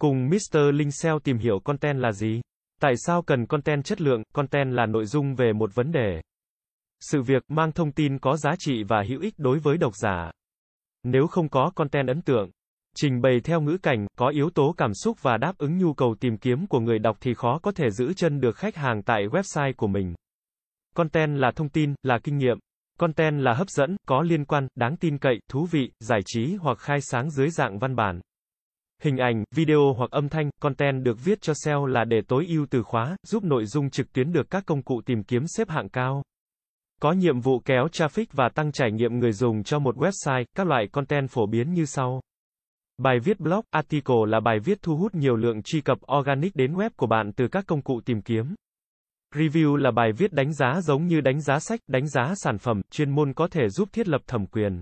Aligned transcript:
Cùng 0.00 0.28
Mr. 0.28 0.58
Linh 0.74 0.90
SEO 0.90 1.18
tìm 1.18 1.38
hiểu 1.38 1.60
content 1.64 1.98
là 1.98 2.12
gì? 2.12 2.40
Tại 2.80 2.94
sao 2.96 3.22
cần 3.22 3.46
content 3.46 3.84
chất 3.84 4.00
lượng? 4.00 4.22
Content 4.34 4.72
là 4.72 4.86
nội 4.86 5.06
dung 5.06 5.34
về 5.34 5.52
một 5.52 5.74
vấn 5.74 5.92
đề. 5.92 6.20
Sự 7.00 7.22
việc 7.22 7.42
mang 7.48 7.72
thông 7.72 7.92
tin 7.92 8.18
có 8.18 8.36
giá 8.36 8.50
trị 8.58 8.82
và 8.88 9.04
hữu 9.08 9.20
ích 9.20 9.34
đối 9.36 9.58
với 9.58 9.78
độc 9.78 9.92
giả. 9.96 10.30
Nếu 11.02 11.26
không 11.26 11.48
có 11.48 11.70
content 11.74 12.08
ấn 12.08 12.22
tượng, 12.22 12.50
trình 12.96 13.20
bày 13.20 13.40
theo 13.44 13.60
ngữ 13.60 13.78
cảnh, 13.82 14.06
có 14.18 14.28
yếu 14.28 14.50
tố 14.50 14.74
cảm 14.78 14.94
xúc 14.94 15.16
và 15.22 15.36
đáp 15.36 15.58
ứng 15.58 15.78
nhu 15.78 15.94
cầu 15.94 16.16
tìm 16.20 16.38
kiếm 16.38 16.66
của 16.66 16.80
người 16.80 16.98
đọc 16.98 17.16
thì 17.20 17.34
khó 17.34 17.58
có 17.62 17.72
thể 17.72 17.90
giữ 17.90 18.14
chân 18.14 18.40
được 18.40 18.56
khách 18.56 18.76
hàng 18.76 19.02
tại 19.02 19.26
website 19.26 19.72
của 19.76 19.86
mình. 19.86 20.14
Content 20.94 21.38
là 21.38 21.50
thông 21.56 21.68
tin, 21.68 21.94
là 22.02 22.18
kinh 22.18 22.36
nghiệm. 22.38 22.58
Content 22.98 23.40
là 23.40 23.54
hấp 23.54 23.68
dẫn, 23.68 23.96
có 24.06 24.22
liên 24.22 24.44
quan, 24.44 24.68
đáng 24.74 24.96
tin 24.96 25.18
cậy, 25.18 25.38
thú 25.50 25.66
vị, 25.70 25.90
giải 26.00 26.20
trí 26.26 26.54
hoặc 26.54 26.78
khai 26.78 26.98
sáng 27.00 27.30
dưới 27.30 27.50
dạng 27.50 27.78
văn 27.78 27.96
bản. 27.96 28.20
Hình 29.02 29.16
ảnh, 29.16 29.44
video 29.54 29.94
hoặc 29.96 30.10
âm 30.10 30.28
thanh, 30.28 30.50
content 30.60 31.04
được 31.04 31.24
viết 31.24 31.40
cho 31.40 31.52
SEO 31.64 31.86
là 31.86 32.04
để 32.04 32.20
tối 32.28 32.46
ưu 32.48 32.66
từ 32.70 32.82
khóa, 32.82 33.16
giúp 33.26 33.44
nội 33.44 33.66
dung 33.66 33.90
trực 33.90 34.12
tuyến 34.12 34.32
được 34.32 34.50
các 34.50 34.66
công 34.66 34.82
cụ 34.82 35.00
tìm 35.06 35.22
kiếm 35.22 35.42
xếp 35.56 35.68
hạng 35.68 35.88
cao. 35.88 36.22
Có 37.00 37.12
nhiệm 37.12 37.40
vụ 37.40 37.58
kéo 37.64 37.86
traffic 37.92 38.26
và 38.32 38.48
tăng 38.54 38.72
trải 38.72 38.92
nghiệm 38.92 39.18
người 39.18 39.32
dùng 39.32 39.62
cho 39.62 39.78
một 39.78 39.96
website, 39.96 40.44
các 40.56 40.66
loại 40.66 40.88
content 40.92 41.30
phổ 41.30 41.46
biến 41.46 41.72
như 41.72 41.84
sau. 41.84 42.20
Bài 42.98 43.18
viết 43.24 43.40
blog, 43.40 43.60
article 43.70 44.16
là 44.26 44.40
bài 44.40 44.58
viết 44.64 44.78
thu 44.82 44.96
hút 44.96 45.14
nhiều 45.14 45.36
lượng 45.36 45.62
truy 45.62 45.80
cập 45.80 45.98
organic 46.18 46.56
đến 46.56 46.74
web 46.74 46.90
của 46.96 47.06
bạn 47.06 47.32
từ 47.36 47.48
các 47.48 47.64
công 47.66 47.82
cụ 47.82 48.00
tìm 48.04 48.22
kiếm. 48.22 48.54
Review 49.34 49.76
là 49.76 49.90
bài 49.90 50.12
viết 50.12 50.32
đánh 50.32 50.52
giá 50.52 50.80
giống 50.80 51.06
như 51.06 51.20
đánh 51.20 51.40
giá 51.40 51.58
sách, 51.58 51.80
đánh 51.86 52.08
giá 52.08 52.32
sản 52.36 52.58
phẩm, 52.58 52.80
chuyên 52.90 53.10
môn 53.10 53.32
có 53.32 53.48
thể 53.48 53.68
giúp 53.68 53.88
thiết 53.92 54.08
lập 54.08 54.20
thẩm 54.26 54.46
quyền. 54.46 54.80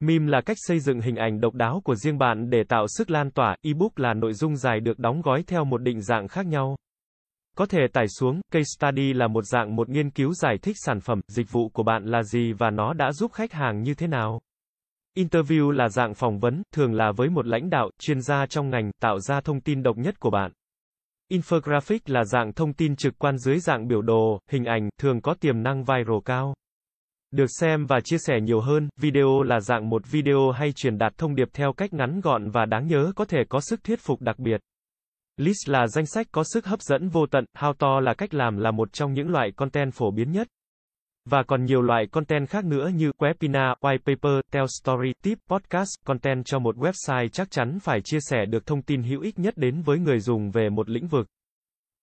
Meme 0.00 0.30
là 0.30 0.40
cách 0.40 0.56
xây 0.60 0.80
dựng 0.80 1.00
hình 1.00 1.16
ảnh 1.16 1.40
độc 1.40 1.54
đáo 1.54 1.80
của 1.84 1.94
riêng 1.94 2.18
bạn 2.18 2.50
để 2.50 2.64
tạo 2.68 2.86
sức 2.88 3.10
lan 3.10 3.30
tỏa, 3.30 3.56
ebook 3.62 3.98
là 3.98 4.14
nội 4.14 4.32
dung 4.32 4.56
dài 4.56 4.80
được 4.80 4.98
đóng 4.98 5.22
gói 5.22 5.42
theo 5.46 5.64
một 5.64 5.78
định 5.78 6.02
dạng 6.02 6.28
khác 6.28 6.46
nhau. 6.46 6.76
Có 7.56 7.66
thể 7.66 7.78
tải 7.92 8.08
xuống, 8.08 8.40
case 8.52 8.64
study 8.78 9.12
là 9.12 9.28
một 9.28 9.44
dạng 9.44 9.76
một 9.76 9.88
nghiên 9.88 10.10
cứu 10.10 10.32
giải 10.34 10.58
thích 10.62 10.76
sản 10.84 11.00
phẩm, 11.00 11.20
dịch 11.28 11.52
vụ 11.52 11.68
của 11.68 11.82
bạn 11.82 12.04
là 12.04 12.22
gì 12.22 12.52
và 12.52 12.70
nó 12.70 12.92
đã 12.92 13.12
giúp 13.12 13.32
khách 13.32 13.52
hàng 13.52 13.82
như 13.82 13.94
thế 13.94 14.06
nào. 14.06 14.40
Interview 15.16 15.70
là 15.70 15.88
dạng 15.88 16.14
phỏng 16.14 16.38
vấn, 16.38 16.62
thường 16.74 16.94
là 16.94 17.12
với 17.16 17.28
một 17.28 17.46
lãnh 17.46 17.70
đạo, 17.70 17.90
chuyên 18.00 18.20
gia 18.20 18.46
trong 18.46 18.70
ngành, 18.70 18.90
tạo 19.02 19.20
ra 19.20 19.40
thông 19.40 19.60
tin 19.60 19.82
độc 19.82 19.96
nhất 19.96 20.20
của 20.20 20.30
bạn. 20.30 20.52
Infographic 21.32 21.98
là 22.06 22.24
dạng 22.24 22.52
thông 22.52 22.72
tin 22.72 22.96
trực 22.96 23.18
quan 23.18 23.38
dưới 23.38 23.58
dạng 23.58 23.88
biểu 23.88 24.02
đồ, 24.02 24.40
hình 24.50 24.64
ảnh, 24.64 24.88
thường 25.00 25.20
có 25.20 25.34
tiềm 25.40 25.62
năng 25.62 25.84
viral 25.84 26.18
cao. 26.24 26.54
Được 27.30 27.46
xem 27.60 27.86
và 27.86 28.00
chia 28.00 28.18
sẻ 28.18 28.40
nhiều 28.40 28.60
hơn, 28.60 28.88
video 28.96 29.42
là 29.42 29.60
dạng 29.60 29.88
một 29.88 30.02
video 30.10 30.50
hay 30.50 30.72
truyền 30.72 30.98
đạt 30.98 31.18
thông 31.18 31.34
điệp 31.34 31.48
theo 31.52 31.72
cách 31.72 31.92
ngắn 31.92 32.20
gọn 32.20 32.50
và 32.50 32.64
đáng 32.64 32.86
nhớ 32.86 33.12
có 33.16 33.24
thể 33.24 33.38
có 33.48 33.60
sức 33.60 33.84
thuyết 33.84 34.00
phục 34.00 34.20
đặc 34.20 34.38
biệt. 34.38 34.60
List 35.36 35.68
là 35.68 35.86
danh 35.86 36.06
sách 36.06 36.26
có 36.32 36.44
sức 36.44 36.66
hấp 36.66 36.82
dẫn 36.82 37.08
vô 37.08 37.26
tận, 37.26 37.44
how 37.56 37.72
to 37.72 38.00
là 38.00 38.14
cách 38.14 38.34
làm 38.34 38.56
là 38.56 38.70
một 38.70 38.92
trong 38.92 39.12
những 39.12 39.28
loại 39.28 39.50
content 39.56 39.94
phổ 39.94 40.10
biến 40.10 40.32
nhất. 40.32 40.48
Và 41.30 41.42
còn 41.42 41.64
nhiều 41.64 41.82
loại 41.82 42.06
content 42.12 42.48
khác 42.48 42.64
nữa 42.64 42.90
như 42.94 43.10
webinar, 43.18 43.74
white 43.80 43.98
paper, 43.98 44.40
tell 44.52 44.66
story, 44.80 45.12
tip, 45.22 45.38
podcast, 45.48 45.88
content 46.06 46.44
cho 46.44 46.58
một 46.58 46.76
website 46.76 47.28
chắc 47.28 47.50
chắn 47.50 47.78
phải 47.82 48.00
chia 48.04 48.18
sẻ 48.20 48.44
được 48.46 48.66
thông 48.66 48.82
tin 48.82 49.02
hữu 49.02 49.20
ích 49.20 49.38
nhất 49.38 49.54
đến 49.56 49.82
với 49.82 49.98
người 49.98 50.20
dùng 50.20 50.50
về 50.50 50.68
một 50.70 50.88
lĩnh 50.88 51.06
vực. 51.06 51.26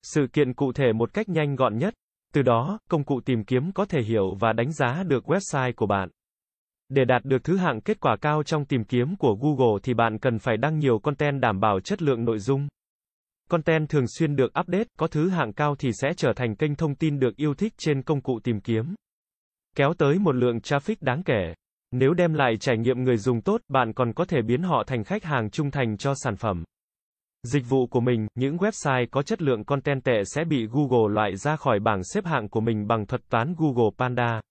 Sự 0.03 0.27
kiện 0.33 0.53
cụ 0.53 0.73
thể 0.73 0.93
một 0.93 1.13
cách 1.13 1.29
nhanh 1.29 1.55
gọn 1.55 1.77
nhất. 1.77 1.93
Từ 2.35 2.41
đó, 2.41 2.79
công 2.89 3.03
cụ 3.03 3.21
tìm 3.25 3.43
kiếm 3.43 3.71
có 3.71 3.85
thể 3.85 4.01
hiểu 4.01 4.35
và 4.39 4.53
đánh 4.53 4.73
giá 4.73 5.03
được 5.03 5.23
website 5.29 5.73
của 5.75 5.85
bạn. 5.85 6.09
Để 6.89 7.05
đạt 7.05 7.25
được 7.25 7.43
thứ 7.43 7.57
hạng 7.57 7.81
kết 7.81 7.99
quả 7.99 8.15
cao 8.21 8.43
trong 8.43 8.65
tìm 8.65 8.83
kiếm 8.83 9.15
của 9.15 9.35
Google 9.41 9.79
thì 9.83 9.93
bạn 9.93 10.17
cần 10.19 10.39
phải 10.39 10.57
đăng 10.57 10.79
nhiều 10.79 10.99
content 10.99 11.41
đảm 11.41 11.59
bảo 11.59 11.79
chất 11.79 12.01
lượng 12.01 12.25
nội 12.25 12.39
dung. 12.39 12.67
Content 13.49 13.89
thường 13.89 14.05
xuyên 14.07 14.35
được 14.35 14.51
update, 14.59 14.87
có 14.97 15.07
thứ 15.07 15.29
hạng 15.29 15.53
cao 15.53 15.75
thì 15.79 15.89
sẽ 16.01 16.13
trở 16.17 16.33
thành 16.35 16.55
kênh 16.55 16.75
thông 16.75 16.95
tin 16.95 17.19
được 17.19 17.35
yêu 17.35 17.53
thích 17.53 17.73
trên 17.77 18.01
công 18.01 18.21
cụ 18.21 18.39
tìm 18.43 18.61
kiếm. 18.61 18.95
Kéo 19.75 19.93
tới 19.97 20.19
một 20.19 20.35
lượng 20.35 20.57
traffic 20.57 20.95
đáng 21.01 21.23
kể. 21.23 21.53
Nếu 21.91 22.13
đem 22.13 22.33
lại 22.33 22.57
trải 22.57 22.77
nghiệm 22.77 23.03
người 23.03 23.17
dùng 23.17 23.41
tốt, 23.41 23.61
bạn 23.67 23.93
còn 23.93 24.13
có 24.13 24.25
thể 24.25 24.41
biến 24.41 24.61
họ 24.61 24.83
thành 24.87 25.03
khách 25.03 25.23
hàng 25.23 25.49
trung 25.49 25.71
thành 25.71 25.97
cho 25.97 26.13
sản 26.23 26.35
phẩm. 26.35 26.63
Dịch 27.45 27.63
vụ 27.69 27.87
của 27.87 27.99
mình, 27.99 28.27
những 28.35 28.57
website 28.57 29.07
có 29.11 29.21
chất 29.21 29.41
lượng 29.41 29.63
content 29.63 30.03
tệ 30.03 30.23
sẽ 30.25 30.43
bị 30.43 30.67
Google 30.71 31.13
loại 31.13 31.35
ra 31.35 31.55
khỏi 31.55 31.79
bảng 31.79 32.03
xếp 32.03 32.25
hạng 32.25 32.49
của 32.49 32.61
mình 32.61 32.87
bằng 32.87 33.05
thuật 33.05 33.21
toán 33.29 33.55
Google 33.57 33.89
Panda. 33.97 34.41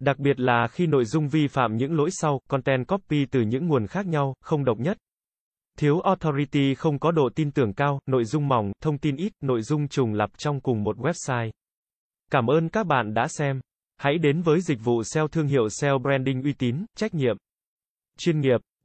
Đặc 0.00 0.18
biệt 0.18 0.40
là 0.40 0.66
khi 0.68 0.86
nội 0.86 1.04
dung 1.04 1.28
vi 1.28 1.46
phạm 1.46 1.76
những 1.76 1.96
lỗi 1.96 2.08
sau, 2.12 2.40
content 2.48 2.88
copy 2.88 3.26
từ 3.26 3.40
những 3.40 3.66
nguồn 3.66 3.86
khác 3.86 4.06
nhau, 4.06 4.34
không 4.40 4.64
độc 4.64 4.78
nhất. 4.78 4.96
Thiếu 5.78 6.00
authority 6.00 6.74
không 6.74 6.98
có 6.98 7.10
độ 7.10 7.28
tin 7.34 7.50
tưởng 7.50 7.74
cao, 7.74 8.00
nội 8.06 8.24
dung 8.24 8.48
mỏng, 8.48 8.72
thông 8.82 8.98
tin 8.98 9.16
ít, 9.16 9.32
nội 9.40 9.62
dung 9.62 9.88
trùng 9.88 10.14
lặp 10.14 10.30
trong 10.38 10.60
cùng 10.60 10.82
một 10.82 10.96
website. 10.96 11.50
Cảm 12.30 12.46
ơn 12.46 12.68
các 12.68 12.86
bạn 12.86 13.14
đã 13.14 13.28
xem. 13.28 13.60
Hãy 13.96 14.18
đến 14.18 14.42
với 14.42 14.60
dịch 14.60 14.78
vụ 14.84 15.02
SEO 15.02 15.28
thương 15.28 15.46
hiệu 15.46 15.68
SEO 15.68 15.98
branding 15.98 16.42
uy 16.42 16.52
tín, 16.52 16.84
trách 16.96 17.14
nhiệm, 17.14 17.36
chuyên 18.18 18.40
nghiệp. 18.40 18.60